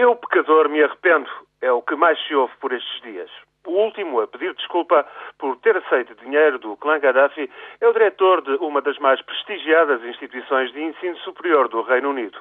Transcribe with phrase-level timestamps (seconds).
[0.00, 1.28] Eu, pecador, me arrependo,
[1.60, 3.28] é o que mais se ouve por estes dias.
[3.66, 5.04] O último a pedir desculpa
[5.36, 10.00] por ter aceito dinheiro do clã Gaddafi é o diretor de uma das mais prestigiadas
[10.04, 12.38] instituições de ensino superior do Reino Unido.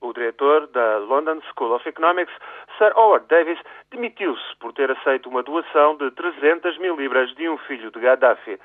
[0.00, 2.32] O diretor da London School of Economics,
[2.78, 3.58] Sir Howard Davis,
[3.90, 8.56] demitiu-se por ter aceito uma doação de 300 mil libras de um filho de Gaddafi.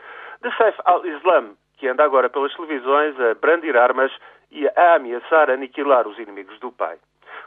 [0.44, 4.12] De Saif al-Islam, que anda agora pelas televisões a brandir armas
[4.52, 7.00] e a ameaçar aniquilar os inimigos do pai.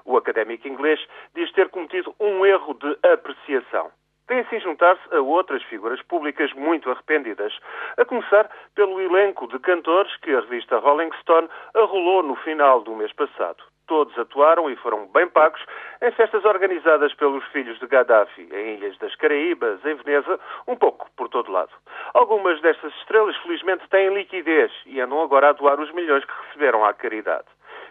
[0.09, 0.99] O académico inglês
[1.35, 3.91] diz ter cometido um erro de apreciação.
[4.27, 7.53] Tem assim juntar-se a outras figuras públicas muito arrependidas,
[7.95, 12.97] a começar pelo elenco de cantores que a revista Rolling Stone arrolou no final do
[12.97, 13.63] mês passado.
[13.87, 15.61] Todos atuaram e foram bem pagos
[16.01, 21.07] em festas organizadas pelos filhos de Gaddafi, em Ilhas das Caraíbas, em Veneza, um pouco
[21.19, 21.73] por todo lado.
[22.15, 26.83] Algumas destas estrelas, felizmente, têm liquidez e andam agora a doar os milhões que receberam
[26.83, 27.47] à caridade.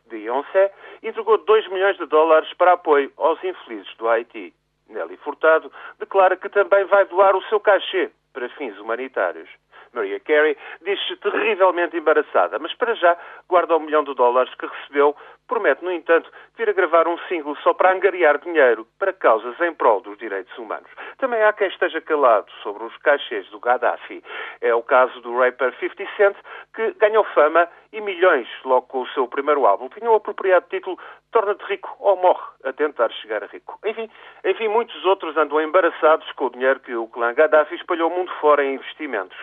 [0.07, 0.71] Beyoncé
[1.03, 4.53] entregou 2 milhões de dólares para apoio aos infelizes do Haiti.
[4.89, 9.49] Nelly Furtado declara que também vai doar o seu cachê para fins humanitários.
[9.93, 15.15] Maria Carey diz-se terrivelmente embaraçada, mas para já guarda o milhão de dólares que recebeu.
[15.47, 19.73] Promete, no entanto, vir a gravar um single só para angariar dinheiro para causas em
[19.73, 20.89] prol dos direitos humanos.
[21.17, 24.21] Também há quem esteja calado sobre os cachês do Gaddafi.
[24.59, 26.35] É o caso do rapper 50 Cent,
[26.75, 29.87] que ganhou fama e milhões logo com o seu primeiro álbum.
[29.89, 30.99] Tinha o apropriado título
[31.31, 33.79] Torna-te rico ou morre a tentar chegar a rico.
[33.85, 34.09] Enfim,
[34.43, 38.31] enfim, muitos outros andam embaraçados com o dinheiro que o clã Gaddafi espalhou o mundo
[38.39, 39.37] fora em investimentos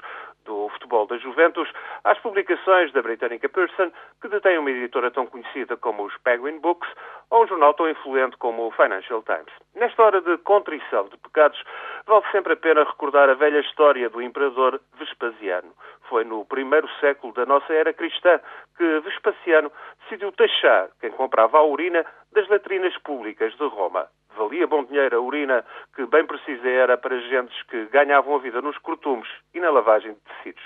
[0.44, 1.68] do futebol da Juventus
[2.04, 6.88] às publicações da britânica Pearson, que detém uma editora tão conhecida como os Penguin Books,
[7.30, 9.52] ou um jornal tão influente como o Financial Times.
[9.74, 11.62] Nesta hora de contrição de pecados,
[12.06, 15.72] vale sempre a pena recordar a velha história do imperador Vespasiano.
[16.08, 18.40] Foi no primeiro século da nossa era cristã
[18.76, 19.70] que Vespasiano
[20.02, 25.20] decidiu taxar quem comprava a urina das latrinas públicas de Roma valia bom dinheiro a
[25.20, 29.70] urina que bem precisa era para gentes que ganhavam a vida nos cortumes e na
[29.70, 30.62] lavagem de tecidos.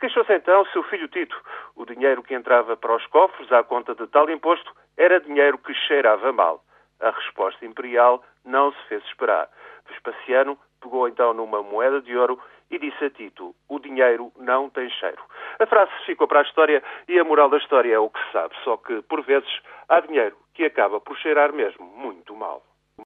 [0.00, 1.36] Queixou-se então seu filho Tito.
[1.74, 5.74] O dinheiro que entrava para os cofres à conta de tal imposto era dinheiro que
[5.74, 6.62] cheirava mal.
[7.00, 9.48] A resposta imperial não se fez esperar.
[9.88, 12.38] Vespasiano pegou então numa moeda de ouro
[12.70, 15.22] e disse a Tito: O dinheiro não tem cheiro.
[15.58, 18.32] A frase ficou para a história e a moral da história é o que se
[18.32, 19.50] sabe, só que, por vezes,
[19.88, 22.62] há dinheiro que acaba por cheirar mesmo muito mal.